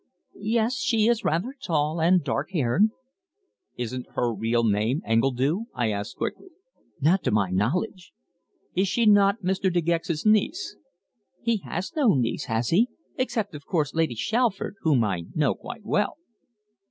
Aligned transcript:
"Yes, 0.33 0.77
she 0.77 1.07
is 1.07 1.23
rather 1.23 1.53
tall, 1.61 2.01
and 2.01 2.23
dark 2.23 2.49
haired." 2.53 2.89
"Isn't 3.77 4.07
her 4.15 4.33
real 4.33 4.63
name 4.63 5.03
Engledue?" 5.05 5.65
I 5.75 5.91
asked 5.91 6.15
quickly. 6.17 6.47
"Not 6.99 7.21
to 7.23 7.29
my 7.29 7.51
knowledge." 7.51 8.11
"Is 8.75 8.87
she 8.87 9.05
not 9.05 9.43
Mr. 9.43 9.71
De 9.71 9.79
Gex's 9.79 10.25
niece?" 10.25 10.75
"He 11.43 11.57
has 11.57 11.93
no 11.95 12.15
niece, 12.15 12.45
has 12.45 12.69
he? 12.69 12.89
except, 13.15 13.53
of 13.53 13.67
course, 13.67 13.93
Lady 13.93 14.15
Shalford, 14.15 14.73
whom 14.81 15.03
I 15.03 15.25
know 15.35 15.53
quite 15.53 15.85
well." 15.85 16.15